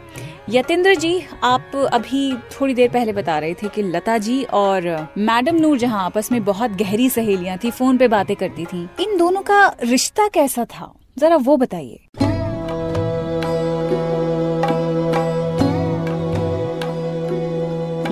यतेंद्र 0.49 0.95
जी 0.95 1.23
आप 1.43 1.71
अभी 1.93 2.33
थोड़ी 2.33 2.73
देर 2.73 2.89
पहले 2.89 3.13
बता 3.13 3.39
रहे 3.39 3.53
थे 3.53 3.67
कि 3.67 3.81
लता 3.81 4.17
जी 4.17 4.43
और 4.43 5.07
मैडम 5.17 5.55
नूर 5.55 5.77
जहाँ 5.77 6.05
आपस 6.05 6.31
में 6.31 6.43
बहुत 6.43 6.71
गहरी 6.71 7.09
सहेलियाँ 7.09 7.57
थी 7.63 7.71
फ़ोन 7.71 7.97
पे 7.97 8.07
बातें 8.07 8.35
करती 8.35 8.65
थी। 8.65 8.89
इन 8.99 9.17
दोनों 9.17 9.41
का 9.41 9.75
रिश्ता 9.83 10.27
कैसा 10.27 10.65
था? 10.65 10.93
जरा 11.17 11.35
वो 11.35 11.57
बताइए। 11.57 12.26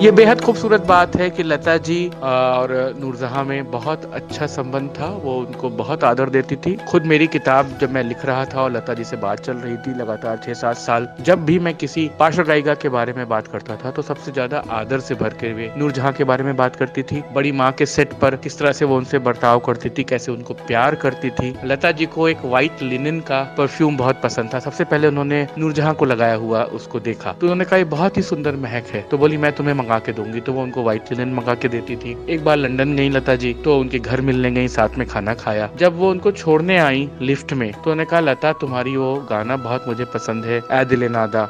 ये 0.00 0.10
बेहद 0.10 0.40
खूबसूरत 0.40 0.80
बात 0.86 1.14
है 1.16 1.28
कि 1.30 1.42
लता 1.42 1.76
जी 1.78 1.96
और 2.22 2.72
नूरजहां 2.98 3.44
में 3.44 3.70
बहुत 3.70 4.04
अच्छा 4.14 4.46
संबंध 4.46 4.90
था। 4.90 5.06
वो 5.22 5.36
उनको 5.36 5.68
बहुत 5.70 6.02
आदर 6.04 6.30
देती 6.30 6.56
थी। 6.56 6.74
खुद 6.88 7.04
मेरी 7.06 7.26
किताब 7.26 7.70
जब 7.80 7.92
मैं 7.92 8.02
लिख 8.02 8.24
रहा 8.26 8.44
था 8.44 8.60
और 8.62 8.70
लता 8.72 8.94
जी 8.94 9.04
से 9.04 9.16
बात 9.16 9.40
चल 9.40 9.56
रही 9.56 9.76
थी 9.76 9.94
लगातार 9.98 10.40
छह 10.44 10.54
सात 10.54 10.76
साल, 10.78 11.08
जब 11.20 11.44
भी 11.44 11.58
मैं 11.58 11.74
किसी 11.74 12.08
पार्श्व 12.18 12.42
गायिका 12.42 12.74
के 12.74 12.88
बारे 12.88 13.12
में 13.12 13.28
बात 13.28 13.46
करता 13.46 13.76
था 13.76 13.90
तो 13.90 14.02
सबसे 14.02 14.32
ज़्यादा 14.32 14.62
आदर 14.70 15.00
से 15.00 15.14
भर 15.14 15.34
के 15.34 15.50
हुए 15.50 15.70
नूरजहां 15.76 16.12
के 16.12 16.24
बारे 16.24 16.44
में 16.44 16.54
बात 16.56 16.76
करती 16.76 17.02
थी। 17.02 17.22
बड़ी 17.34 17.52
माँ 17.52 17.70
के 17.72 17.86
सेट 17.86 18.12
पर 18.20 18.36
किस 18.38 18.58
तरह 18.58 18.72
से 18.72 18.84
वो 18.84 18.96
उनसे 18.96 19.18
बर्ताव 19.20 19.58
करती 19.60 19.90
थी, 19.90 20.04
कैसे 20.04 20.32
उनको 20.32 20.54
प्यार 20.56 20.94
करती 20.96 21.30
थी। 21.30 21.54
लता 21.64 21.92
जी 21.92 22.06
को 22.08 22.28
एक 22.28 22.44
व्हाइट 22.44 22.82
लिनन 22.82 23.20
का 23.22 23.42
परफ्यूम 23.58 23.96
बहुत 23.96 24.20
पसंद 24.22 24.54
था। 24.54 24.58
सबसे 24.60 24.84
पहले 24.84 25.08
उन्होंने 25.08 25.46
नूरजहां 25.58 25.94
को 25.94 26.04
लगाया 26.04 26.34
हुआ 26.36 26.62
उसको 26.74 27.00
देखा। 27.00 27.32
तो 27.32 27.46
उन्होंने 27.46 27.64
कहा 27.64 27.84
बहुत 27.96 28.16
ही 28.16 28.22
सुंदर 28.24 28.56
महक 28.58 28.94
है। 28.94 29.02
तो 29.02 29.18
बोली, 29.18 29.36
मैं 29.38 29.52
तुम्हें 29.52 29.84
मंगा 29.86 29.98
के 29.98 30.12
दूँगी। 30.12 30.40
तो 30.40 30.52
वो 30.52 30.62
उनको 30.62 30.82
व्हाइट 30.82 31.12
लिनन 31.12 31.32
मंगा 31.34 31.54
के 31.54 31.68
देती 31.68 31.96
थी। 31.96 32.16
एक 32.28 32.44
बार 32.44 32.56
लंदन 32.56 32.94
गई 32.96 33.08
लता 33.10 33.34
जी 33.36 33.52
तो 33.64 33.78
उनके 33.80 33.98
घर 33.98 34.20
मिलने 34.20 34.50
गई, 34.50 34.68
साथ 34.68 34.98
में 34.98 35.06
खाना 35.08 35.34
खाया। 35.36 35.68
जब 35.78 35.98
वो 35.98 36.10
उनको 36.10 36.30
छोड़ने 36.32 36.78
आई 36.78 37.08
लिफ्ट 37.20 37.52
में 37.52 37.70
तो 37.72 37.78
उन्होंने 37.80 38.04
कहा, 38.04 38.20
लता, 38.20 38.52
तुम्हारी 38.52 38.96
वो 38.96 39.14
गाना 39.30 39.56
बहुत 39.58 39.88
मुझे 39.88 40.04
पसंद 40.04 40.44
है 40.44 40.62
ए 40.72 40.84
दिल 40.84 41.04
नादा 41.12 41.48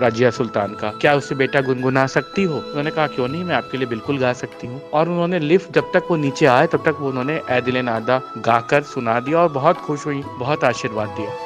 राजिया 0.00 0.30
सुल्तान 0.30 0.74
का। 0.74 0.90
क्या 1.00 1.14
उससे 1.14 1.34
बेटा 1.34 1.60
गुनगुना 1.60 2.06
सकती 2.08 2.42
हो? 2.42 2.56
उन्होंने 2.56 2.90
कहा, 2.90 3.06
क्यों 3.06 3.28
नहीं, 3.28 3.44
मैं 3.44 3.54
आपके 3.54 3.78
लिए 3.78 3.86
बिल्कुल 3.86 4.18
गा 4.18 4.32
सकती 4.34 4.66
हूँ। 4.66 4.80
और 4.90 5.08
उन्होंने 5.08 5.38
लिफ्ट, 5.38 5.74
जब 5.74 5.90
तक 5.94 6.06
वो 6.10 6.16
नीचे 6.16 6.46
आए, 6.46 6.66
तब 6.66 6.84
तक 6.86 7.00
वो 7.00 7.08
उन्होंने 7.08 7.40
ए 7.50 7.60
दिल 7.60 7.76
नादा 7.84 8.20
गाकर 8.38 8.82
सुना 8.84 9.18
दिया 9.20 9.38
और 9.38 9.48
बहुत 9.52 9.76
खुश 9.78 10.06
हुई, 10.06 10.22
बहुत 10.38 10.64
आशीर्वाद 10.64 11.08
दिया। 11.08 11.45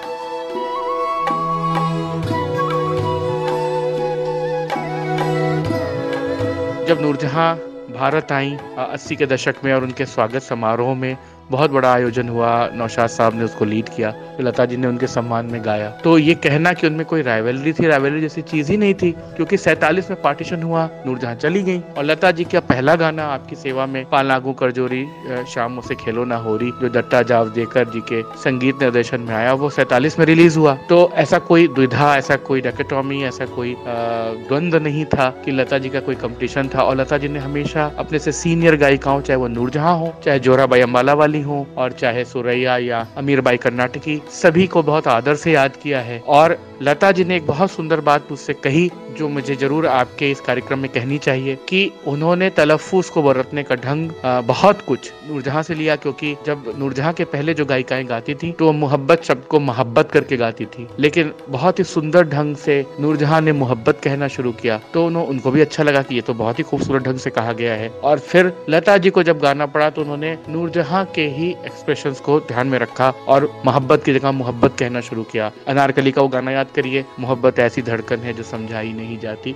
जब 6.91 7.03
नूरजहां 7.03 7.49
भारत 7.95 8.33
आई 8.33 8.57
अस्सी 8.79 9.17
के 9.17 9.27
दशक 9.27 9.57
में 9.65 9.73
और 9.73 9.85
उनके 9.85 10.05
स्वागत 10.07 10.43
समारोह 10.43 10.95
में 10.95 11.17
बहुत 11.51 11.71
बड़ा 11.71 11.93
आयोजन 11.93 12.29
हुआ, 12.29 12.51
नौशाद 12.75 13.09
साहब 13.09 13.35
ने 13.35 13.45
उसको 13.45 13.65
लीड 13.65 13.89
किया 13.89 14.15
लता 14.41 14.65
जी 14.65 14.77
ने 14.77 14.87
उनके 14.87 15.07
सम्मान 15.07 15.47
में 15.47 15.65
गाया। 15.65 15.89
तो 16.05 16.17
ये 16.19 16.35
कहना 16.37 16.73
कि 16.73 16.87
उनमें 16.87 17.05
कोई 17.07 17.23
राइवलरी 17.23 17.73
थी 17.73 17.87
राइवलरी 17.87 18.21
जैसी 18.21 18.43
चीज़ 18.43 18.71
ही 18.73 18.77
नहीं 18.77 18.95
थी, 18.95 19.11
क्योंकि 19.37 19.57
सैतालीस 19.57 20.11
में 20.11 20.21
पार्टीशन 20.23 20.63
हुआ, 20.63 20.89
नूरजहां 21.07 21.37
चली 21.37 21.63
गई। 21.63 21.81
और 21.99 22.05
लता 22.05 22.31
जी 22.31 22.45
का 22.45 22.61
पहला 22.63 22.95
गाना, 22.97 23.27
आपकी 23.27 23.57
सेवा 23.57 23.87
में, 23.87 24.05
पाल 24.05 24.21
पालागू 24.21 24.53
करजोरी 24.53 25.05
शाम 25.49 25.79
उसे 25.79 25.95
खेलो 25.95 26.25
ना 26.25 26.37
हो 26.37 26.57
रही 26.57 26.71
जो 26.81 26.89
दत्ता 26.91 27.23
जावदेकर 27.23 27.89
जी 27.91 28.01
के 28.13 28.23
संगीत 28.39 28.83
निर्देशन 28.83 29.21
में 29.21 29.35
आया, 29.35 29.53
वो 29.53 29.71
सैतालीस 29.71 30.19
में 30.19 30.25
रिलीज़ 30.27 30.59
हुआ। 30.59 30.75
तो 30.89 30.99
ऐसा 31.15 31.39
कोई 31.41 31.67
द्विधा, 31.69 32.17
ऐसा 32.17 32.37
कोई 32.39 32.61
डेकेटॉमी 32.61 33.23
ऐसा 33.25 33.47
कोई 33.47 33.75
द्वंद 33.79 34.75
नहीं 34.77 35.05
था 35.07 35.29
कि 35.45 35.51
लता 35.51 35.79
जी 35.79 35.89
का 35.89 36.01
कोई 36.01 36.15
कंपटीशन 36.17 36.69
था। 36.75 36.83
और 36.83 36.97
लता 36.97 37.19
जी 37.19 37.29
ने 37.29 37.39
हमेशा 37.39 37.91
अपने 37.99 38.19
से 38.19 38.33
सीनियर 38.33 38.77
गायिकाओं, 38.77 39.21
चाहे 39.21 39.37
वो 39.37 39.49
नूरजहां 39.49 39.99
हो, 39.99 40.13
चाहे 40.25 40.39
जोराबाई 40.41 40.81
अम्बाला 40.81 41.15
वाली 41.15 41.40
हो 41.43 41.67
और 41.79 41.93
चाहे 41.93 42.25
सुरैया 42.27 42.77
या 42.79 43.07
अमीर 43.19 43.41
बाई 43.41 43.57
कर्नाटकी, 43.59 44.21
सभी 44.33 44.67
को 44.67 44.83
बहुत 44.83 45.09
आदर 45.09 45.35
से 45.37 45.53
याद 45.53 45.77
किया 45.77 46.01
है। 46.03 46.19
और 46.29 46.59
लता 46.83 47.11
जी 47.13 47.25
ने 47.25 47.37
एक 47.37 47.47
बहुत 47.47 47.71
सुंदर 47.71 48.01
बात 48.01 48.31
मुझसे 48.31 48.53
कही, 48.55 48.91
जो 49.11 49.29
मुझे 49.29 49.55
ज़रूर 49.57 49.87
आपके 49.89 50.31
इस 50.31 50.41
कार्यक्रम 50.41 50.79
में 50.79 50.91
कहनी 50.93 51.19
चाहिए, 51.19 51.55
कि 51.59 51.91
उन्होंने 52.07 52.49
तलफ़ुज 52.51 53.09
को 53.09 53.23
बरतने 53.23 53.63
का 53.63 53.75
ढंग 53.77 54.11
बहुत 54.47 54.81
कुछ 54.83 55.11
नूरजहां 55.29 55.63
से 55.63 55.75
लिया, 55.75 55.97
क्योंकि 55.97 56.35
जब 56.47 56.73
नूरजहां 56.79 57.13
के 57.13 57.25
पहले 57.27 57.55
जो 57.55 57.65
गायिकाएँ 57.67 58.05
गाती 58.07 58.35
थी 58.35 58.53
तो 58.53 58.67
वो 58.67 58.73
मोहब्बत 58.75 59.25
शब्द 59.25 59.45
को 59.51 59.61
मोहब्बत 59.61 60.11
करके 60.13 60.37
गाती 60.37 60.67
थी। 60.67 60.87
लेकिन 60.99 61.33
बहुत 61.49 61.79
ही 61.79 61.85
सुंदर 61.87 62.25
ढंग 62.29 62.57
से 62.57 62.85
नूरजहां 63.01 63.41
ने 63.43 63.53
मोहब्बत 63.55 64.01
कहना 64.05 64.29
शुरू 64.31 64.53
किया 64.53 64.81
तो 64.95 65.07
उनको 65.07 65.51
भी 65.51 65.61
अच्छा 65.61 65.83
लगा 65.83 66.03
कि 66.03 66.15
ये 66.15 66.21
तो 66.21 66.35
बहुत 66.35 66.59
ही 66.59 66.65
खूबसूरत 66.65 67.03
ढंग 67.03 67.19
से 67.19 67.31
कहा 67.31 67.53
गया 67.53 67.75
है। 67.75 67.89
और 67.91 68.19
फिर 68.21 68.53
लता 68.71 68.97
जी 68.99 69.11
को 69.11 69.23
जब 69.23 69.39
गाना 69.41 69.67
पड़ा 69.69 69.91
तो 69.91 70.03
उन्होंने 70.03 70.37
नूरजहां 70.49 71.05
के 71.15 71.27
ही 71.31 71.51
एक्सप्रेशन 71.67 72.15
को 72.25 72.39
ध्यान 72.41 72.67
में 72.67 72.79
रखा 72.79 73.11
और 73.29 73.51
मोहब्बत 73.67 74.05
की 74.05 74.15
जगह 74.15 74.33
मोहब्बत 74.33 74.77
कहना 74.79 75.01
शुरू 75.01 75.23
किया। 75.23 75.51
अनारकली 75.69 76.13
का 76.13 76.23
वो 76.23 76.29
गाना 76.29 76.51
याद 76.51 76.71
करिए, 76.77 77.05
मोहब्बत 77.21 77.59
ऐसी 77.59 77.83
धड़कन 77.83 78.19
है 78.19 78.33
जो 78.33 78.43
समझाई 78.43 78.93
नहीं 78.93 79.19
जाती। 79.19 79.55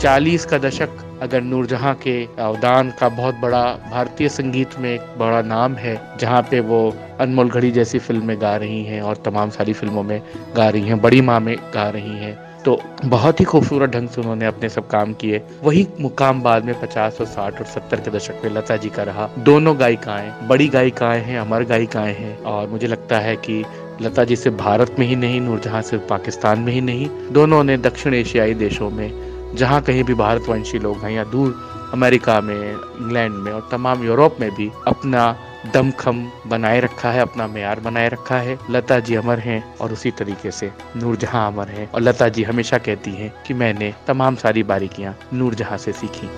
चालीस 0.00 0.44
का 0.46 0.58
दशक 0.58 1.04
अगर 1.22 1.40
नूरजहां 1.42 1.94
के 1.94 2.24
अवदान 2.38 2.90
का 2.90 3.08
बहुत 3.08 3.34
बड़ा 3.34 3.62
भारतीय 3.90 4.28
संगीत 4.28 4.78
में 4.78 4.90
एक 4.94 5.00
बड़ा 5.18 5.40
नाम 5.42 5.74
है, 5.74 6.00
जहाँ 6.20 6.42
पे 6.42 6.60
वो 6.60 6.94
अनमोल 7.20 7.50
घड़ी 7.50 7.70
जैसी 7.70 7.98
फ़िल्में 7.98 8.40
गा 8.40 8.56
रही 8.56 8.84
हैं 8.84 9.00
और 9.02 9.16
तमाम 9.16 9.50
सारी 9.50 9.72
फ़िल्मों 9.72 10.02
में 10.02 10.20
गा 10.56 10.68
रही 10.68 10.88
हैं, 10.88 11.00
बड़ी 11.00 11.20
माँ 11.20 11.40
में 11.40 11.56
गा 11.74 11.88
रही 11.88 12.18
हैं। 12.18 12.45
तो 12.66 12.82
बहुत 13.04 13.40
ही 13.40 13.44
खूबसूरत 13.44 13.90
ढंग 13.90 14.08
से 14.08 14.20
उन्होंने 14.20 14.46
अपने 14.46 14.68
सब 14.68 14.88
काम 14.88 15.12
किए। 15.12 15.42
वही 15.62 15.86
मुकाम 16.00 16.42
बाद 16.42 16.64
में 16.64 16.80
पचास 16.80 17.18
और 17.20 17.26
साठ 17.26 17.58
और 17.58 17.66
सत्तर 17.66 18.00
के 18.00 18.10
दशक 18.10 18.40
में 18.44 18.50
लता 18.50 18.76
जी 18.76 18.88
का 18.88 19.02
रहा। 19.02 19.28
दोनों 19.38 19.80
गायिकाएँ, 19.80 20.48
बड़ी 20.48 20.68
गायिकाएँ 20.68 21.22
हैं, 21.22 21.38
अमर 21.38 21.64
गायिकाएँ 21.64 22.14
हैं 22.14 22.42
और 22.42 22.68
मुझे 22.68 22.86
लगता 22.86 23.18
है 23.18 23.36
कि 23.36 23.64
लता 24.02 24.24
जी 24.24 24.36
सिर्फ़ 24.36 24.56
भारत 24.56 24.96
में 24.98 25.06
ही 25.06 25.16
नहीं, 25.16 25.40
नूरजहां 25.40 25.82
सिर्फ़ 25.82 26.04
पाकिस्तान 26.04 26.58
में 26.58 26.72
ही 26.72 26.80
नहीं, 26.80 27.08
दोनों 27.32 27.64
ने 27.64 27.76
दक्षिण 27.76 28.14
एशियाई 28.14 28.54
देशों 28.54 28.90
में, 28.90 29.10
जहाँ 29.56 29.82
कहीं 29.82 30.04
भी 30.04 30.14
भारतवंशी 30.14 30.78
लोग 30.78 30.98
हैं 30.98 31.10
या 31.10 31.24
दूर 31.24 31.60
अमेरिका 31.92 32.40
में, 32.40 32.72
इंग्लैंड 32.72 33.34
में 33.34 33.52
और 33.52 33.68
तमाम 33.70 34.04
यूरोप 34.04 34.36
में 34.40 34.50
भी 34.50 34.70
अपना 34.86 35.36
दमखम 35.72 36.30
बनाए 36.46 36.80
रखा 36.80 37.10
है, 37.10 37.20
अपना 37.20 37.46
मैार 37.46 37.80
बनाए 37.80 38.08
रखा 38.08 38.38
है। 38.38 38.58
लता 38.70 38.98
जी 38.98 39.14
अमर 39.14 39.38
हैं 39.38 39.76
और 39.76 39.92
उसी 39.92 40.10
तरीके 40.10 40.50
से 40.50 40.70
नूरजहां 40.96 41.52
अमर 41.52 41.68
हैं। 41.68 41.90
और 41.90 42.00
लता 42.00 42.28
जी 42.28 42.42
हमेशा 42.42 42.78
कहती 42.78 43.10
हैं 43.10 43.32
कि 43.46 43.54
मैंने 43.54 43.94
तमाम 44.06 44.36
सारी 44.36 44.62
बारीकियाँ 44.62 45.16
नूरजहां 45.32 45.78
से 45.78 45.92
सीखी। 45.92 46.30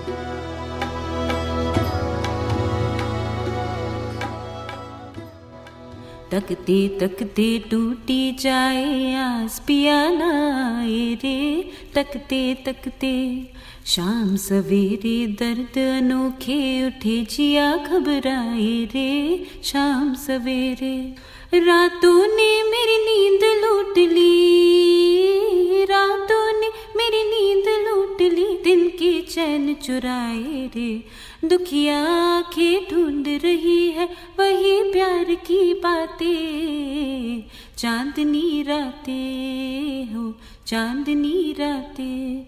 तकते 6.31 6.97
तकते 6.99 7.63
टूटी 7.71 8.31
जाए 8.31 9.15
आस 9.15 9.61
पियाना 9.67 10.29
रे। 11.23 11.71
तकते 11.95 12.53
तकते, 12.65 13.43
शाम 13.85 14.35
सवेरे 14.35 15.27
दर्द 15.27 15.77
अनोखे 15.97 16.87
उठे 16.87 17.21
जिया 17.21 17.75
घबराए 17.75 18.85
रे। 18.85 19.45
शाम 19.63 20.13
सवेरे, 20.13 21.15
रातों 21.53 22.27
ने 22.27 22.63
मेरी 22.63 22.97
नींद 23.05 23.43
लूट 23.63 23.97
ली। 23.97 24.49
रातों 25.83 26.48
मेरी 27.09 27.23
नींद 27.23 27.67
लूट 27.85 28.21
ली, 28.21 28.45
दिन 28.63 28.87
की 28.89 29.21
चैन 29.21 29.73
चुराए 29.73 30.65
रे। 30.75 31.03
दुखिया 31.47 31.97
आँखें 32.07 32.85
ढूंढ 32.91 33.27
रही 33.43 33.91
है, 33.91 34.05
वही 34.39 34.91
प्यार 34.91 35.33
की 35.47 35.73
बातें। 35.73 37.43
चांदनी 37.77 38.61
रातें 38.67 40.13
हो, 40.13 40.33
चांदनी 40.67 41.55
रातें। 41.59 42.45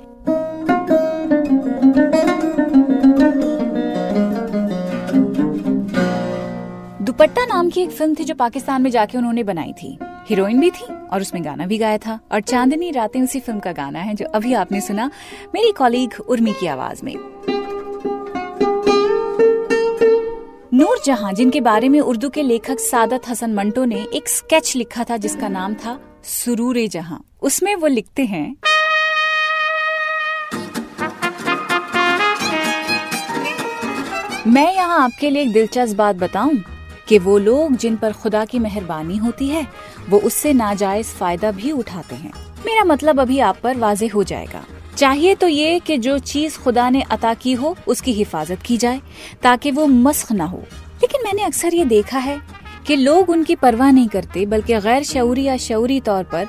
दुपट्टा 7.06 7.46
नाम 7.46 7.70
की 7.70 7.82
एक 7.82 7.90
फ़िल्म 7.90 8.16
थी 8.16 8.24
जो 8.24 8.36
पाकिस्तान 8.36 8.82
में 8.82 8.92
जाके 8.92 9.18
उन्होंने 9.18 9.44
बनाई 9.44 9.74
थी। 9.74 9.98
हीरोइन 10.30 10.60
भी 10.60 10.70
थी 10.72 10.86
और 10.86 11.22
उसमें 11.22 11.44
गाना 11.46 11.66
भी 11.66 11.78
गाया 11.78 11.98
था। 11.98 12.20
और 12.32 12.42
चांदनी 12.42 12.92
रातें 12.92 13.22
उसी 13.22 13.40
फ़िल्म 13.40 13.60
का 13.60 13.72
गाना 13.72 14.00
है, 14.00 14.14
जो 14.16 14.26
अभी 14.26 14.54
आपने 14.54 14.82
सुना 14.82 15.10
मेरी 15.56 15.72
कॉलीग 15.72 16.20
उर्मी 16.22 16.54
की 16.54 16.68
आवाज़ 16.68 17.06
में। 17.06 17.16
नूर 20.74 21.02
जहाँ, 21.06 21.34
जिनके 21.34 21.62
बारे 21.62 21.90
में 21.90 22.00
उर्दू 22.00 22.30
के 22.30 22.42
लेखक 22.42 22.80
सादत 22.80 23.28
हसन 23.28 23.54
मंटो 23.54 23.86
ने 23.86 24.06
एक 24.14 24.30
स्केच 24.30 24.76
लिखा 24.76 25.04
था, 25.04 25.18
जिसका 25.18 25.48
नाम 25.48 25.74
था 25.76 26.00
सुरूर 26.24 26.88
जहाँ। 26.88 27.24
उसमें 27.42 27.76
वो 27.76 27.88
लिखते 27.88 28.26
हैं, 28.26 28.56
मैं 34.48 34.74
यहाँ 34.74 35.00
आपके 35.00 35.30
लिए 35.30 35.42
एक 35.42 35.52
दिलचस्प 35.54 35.98
बात 35.98 36.16
बताऊँ। 36.16 36.54
कि 37.12 37.20
वो 37.20 37.38
लोग 37.38 37.76
जिन 37.76 37.96
पर 37.96 38.14
खुदा 38.14 38.46
की 38.46 38.60
मेहरबानी 38.60 39.18
होती 39.18 39.48
है, 39.48 39.68
वो 40.10 40.20
उससे 40.20 40.54
नाजायज 40.54 41.06
फ़ायदा 41.06 41.52
भी 41.52 41.72
उठाते 41.72 42.16
हैं। 42.16 42.34
मेरा 42.66 42.84
मतलब 42.84 43.20
अभी 43.20 43.40
आप 43.40 43.58
पर 43.64 43.78
वाजे 43.78 44.08
हो 44.08 44.24
जाएगा। 44.24 44.64
चाहिए 44.98 45.36
तो 45.36 45.48
ये 45.48 45.80
कि 45.80 45.98
जो 45.98 46.20
चीज़ 46.20 46.60
खुदा 46.60 46.90
ने 46.90 47.02
अता 47.02 47.34
की 47.34 47.54
हो, 47.54 47.78
उसकी 47.88 48.14
हिफाजत 48.14 48.60
की 48.66 48.78
जाए, 48.78 49.02
ताकि 49.42 49.72
वो 49.72 49.88
मस्क 49.88 50.32
ना 50.32 50.46
हो। 50.46 50.58
लेकिन 50.78 51.22
मैंने 51.24 51.44
अक्सर 51.44 51.74
ये 51.74 51.86
देखा 51.86 52.20
है 52.20 52.42
कि 52.88 52.96
लोग 52.96 53.30
उनकी 53.30 53.56
परवाह 53.56 53.92
नहीं 53.92 54.08
करते, 54.08 54.46
बल्कि 54.46 54.74
गैर 54.74 55.04
शऊरी 55.04 55.44
या 55.44 55.58
शौरी 55.58 56.00
तौर 56.00 56.24
पर 56.24 56.48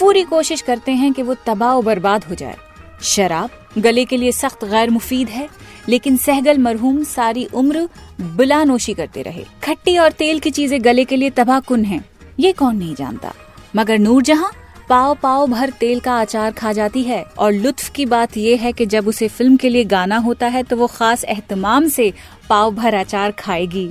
पूरी 0.00 0.22
कोशिश 0.22 0.60
करते 0.60 0.92
हैं 0.92 1.12
कि 1.12 1.22
वो 1.22 1.34
तबाह 1.46 1.80
बर्बाद 1.80 2.24
हो 2.24 2.34
जाए। 2.34 2.56
शराब 3.02 3.50
गले 3.78 4.04
के 4.04 4.16
लिए 4.16 4.32
सख्त 4.32 4.64
गैर 4.64 4.90
मुफीद 4.90 5.28
है 5.28 5.48
लेकिन 5.88 6.16
सहगल 6.16 6.58
मरहूम 6.58 7.02
सारी 7.04 7.44
उम्र 7.54 7.88
बिला 8.20 8.62
नोशी 8.64 8.94
करते 8.94 9.22
रहे। 9.22 9.44
खट्टी 9.64 9.96
और 9.98 10.12
तेल 10.12 10.38
की 10.38 10.50
चीज़ें 10.50 10.84
गले 10.84 11.04
के 11.04 11.16
लिए 11.16 11.30
तबाह 11.32 11.60
कुन 11.62 11.84
है। 11.84 12.00
ये 12.40 12.52
कौन 12.52 12.76
नहीं 12.76 12.94
जानता? 12.94 13.32
मगर 13.76 13.98
नूर 13.98 14.22
जहाँ 14.22 14.50
पाव 14.88 15.14
पाव 15.14 15.46
भर 15.46 15.70
तेल 15.70 16.00
का 16.00 16.20
अचार 16.20 16.50
खा 16.52 16.72
जाती 16.72 17.02
है 17.02 17.22
और 17.38 17.52
लुत्फ 17.52 17.88
की 17.90 18.04
बात 18.06 18.36
यह 18.36 18.60
है 18.60 18.72
कि 18.72 18.86
जब 18.86 19.08
उसे 19.08 19.28
फ़िल्म 19.28 19.56
के 19.56 19.68
लिए 19.68 19.84
गाना 19.86 20.16
होता 20.18 20.46
है 20.46 20.62
तो 20.62 20.76
वो 20.76 20.86
खास 20.88 21.24
एहतमाम 21.24 21.88
से 21.88 22.12
पाव 22.48 22.74
भर 22.74 22.94
अचार 22.94 23.32
खाएगी। 23.32 23.90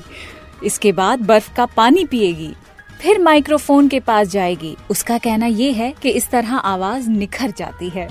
इसके 0.64 0.92
बाद 0.92 1.22
बर्फ़ 1.22 1.54
का 1.56 1.66
पानी 1.68 2.06
पिएगी, 2.06 2.52
फिर 3.00 3.20
माइक्रोफोन 3.22 3.88
के 3.88 4.00
पास 4.00 4.28
जाएगी। 4.28 4.76
उसका 4.90 5.18
कहना 5.18 5.46
ये 5.46 5.72
है 5.72 5.94
कि 6.02 6.10
इस 6.12 6.30
तरह 6.30 6.56
आवाज़ 6.56 7.10
निखर 7.10 7.54
जाती 7.58 7.90
है। 7.90 8.08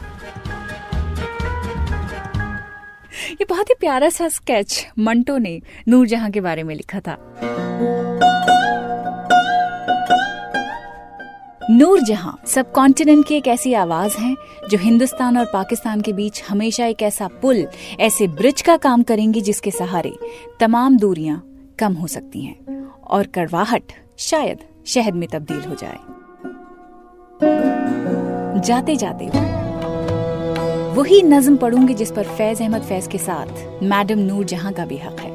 ये 3.35 3.45
बहुत 3.45 3.71
ही 3.71 3.75
प्यारा 3.81 4.09
सा 4.09 4.29
स्केच 4.29 4.87
मंटो 4.99 5.38
ने 5.38 5.61
नूरजहां 5.88 6.31
के 6.31 6.41
बारे 6.41 6.62
में 6.62 6.75
लिखा 6.75 7.00
था। 7.00 7.17
नूर 11.71 12.00
जहाँ 12.00 12.43
सब 12.47 12.73
कॉन्टिनेंट 12.73 13.26
की 13.26 13.35
एक 13.35 13.47
ऐसी 13.47 13.73
आवाज़ 13.75 14.17
है, 14.19 14.35
जो 14.71 14.79
हिंदुस्तान 14.79 15.38
और 15.38 15.45
पाकिस्तान 15.45 16.00
के 16.00 16.12
बीच 16.12 16.43
हमेशा 16.49 16.87
एक 16.87 17.03
ऐसा 17.03 17.29
पुल, 17.43 17.67
ऐसे 18.00 18.29
ब्रिज 18.29 18.62
का 18.62 18.76
काम 18.76 19.03
करेंगी 19.03 19.41
जिसके 19.41 19.71
सहारे 19.71 20.12
तमाम 20.61 20.99
दूरियाँ 20.99 21.43
कम 21.79 21.93
हो 21.93 22.07
सकती 22.07 22.43
हैं 22.43 22.88
और 23.05 23.26
कड़वाहट 23.26 23.93
शायद 24.19 24.59
शहद 24.87 25.14
में 25.14 25.29
तब्दील 25.29 25.61
हो 25.61 25.75
जाए। 25.75 25.99
जाते 28.61 28.97
जाते 28.97 29.31
वही 30.94 31.22
नज्म 31.22 31.56
पढ़ूँगी 31.56 31.94
जिस 31.94 32.10
पर 32.10 32.24
फैज 32.36 32.60
अहमद 32.62 32.82
फैज 32.82 33.06
के 33.06 33.18
साथ 33.18 33.82
मैडम 33.82 34.18
नूर 34.18 34.44
जहाँ 34.44 34.72
का 34.72 34.84
भी 34.84 34.96
हक 34.96 35.20
है। 35.20 35.30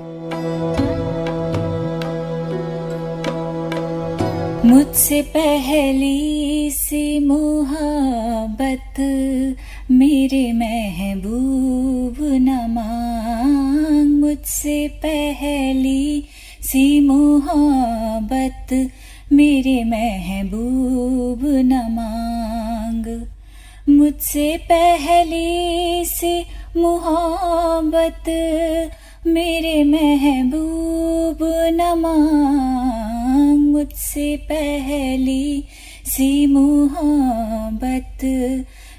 मुझसे 4.65 5.21
पहली 5.21 6.69
सी 6.71 7.19
मोहब्बत 7.19 8.99
मेरे 9.91 10.51
महबूब 10.53 12.17
न 12.21 12.55
मांग। 12.69 14.13
मुझसे 14.21 14.77
पहली 15.05 16.23
सी 16.61 16.99
मोहब्बत 17.01 18.73
मेरे 19.33 19.83
महबूब 19.83 21.41
न 21.43 21.81
मांग। 21.91 23.05
मुझसे 23.89 24.57
पहली 24.57 26.05
सी 26.05 26.45
मोहब्बत 26.77 28.29
मेरे 29.27 29.83
महबूब 29.83 31.37
न 31.69 31.81
मांग। 31.97 33.59
मुझसे 33.59 34.37
पहली 34.37 35.63
सी 36.05 36.45
मोहब्बत 36.45 38.23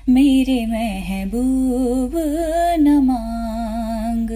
मेरे 0.09 0.67
महबूब 0.67 2.13
न 2.81 2.99
मांग। 2.99 4.31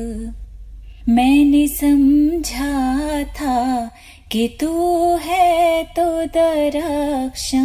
मैंने 1.08 1.68
समझा 1.68 3.22
था 3.22 3.90
कि 4.32 4.48
तू 4.60 5.00
है 5.16 5.84
तो 5.84 6.26
दरक्षा 6.26 7.62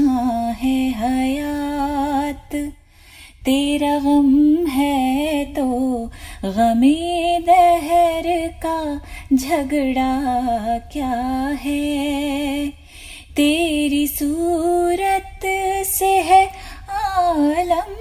है 0.61 0.89
हयात। 0.91 2.73
तेरा 3.49 3.99
गम 3.99 4.67
है 4.67 5.45
तो 5.45 5.65
गमे 6.45 7.39
दहर 7.39 8.47
का 8.65 9.01
झगड़ा 9.33 10.21
क्या 10.77 11.09
है? 11.61 12.69
तेरी 13.35 14.07
सूरत 14.07 15.39
से 15.87 16.07
है 16.07 16.45
आलम 16.89 17.91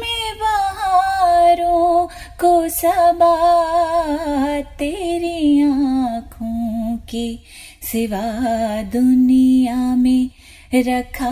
में 0.00 0.38
बहारों 0.40 2.06
को 2.40 2.68
सबा 2.68 3.36
तेरी 4.60 5.62
आँखों 5.62 6.96
की 6.96 7.42
सिवा 7.82 8.82
दुनिया 8.82 9.76
में 9.76 10.30
रखा 10.82 11.30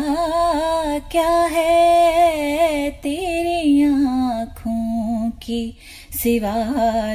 क्या 0.99 1.31
है 1.31 2.91
तेरी 2.91 3.85
आँखों 3.85 5.31
की 5.31 5.77
सिवा 6.13 6.53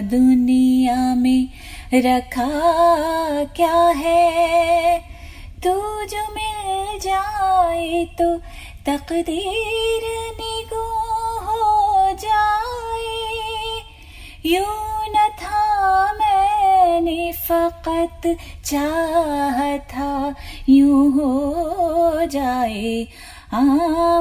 दुनिया 0.02 1.16
में? 1.16 1.50
रखा 1.94 2.50
क्या 3.44 3.76
है 3.76 5.00
तू 5.64 5.74
जो 6.06 6.24
मिल 6.34 7.00
जाए 7.00 8.06
तो 8.06 8.38
तकदीर 8.86 10.04
निगो 10.42 10.86
हो 11.40 12.12
जाए? 12.12 13.82
यूँ 14.46 14.87
मैंने 17.08 17.32
फकत 17.32 18.38
चाह 18.66 19.78
था, 19.78 20.36
यूँ 20.70 21.12
हो 21.12 22.26
जाए। 22.26 23.08
आ 23.54 23.62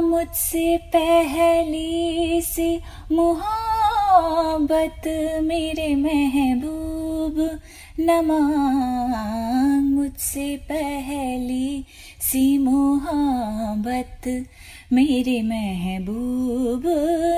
मुझसे 0.01 0.77
पहली 0.77 2.41
सी 2.43 2.81
मोहब्बत 3.13 5.03
मेरे 5.43 5.95
महबूब 5.97 7.59
न 8.01 8.25
मांग। 8.25 9.91
मुझसे 9.91 10.57
पहली 10.57 11.85
सी 12.21 12.59
मोहब्बत 12.59 14.47
मेरे 14.93 15.43
महबूब 15.43 16.83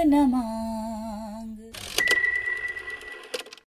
न 0.07 0.29
मांग। 0.31 1.38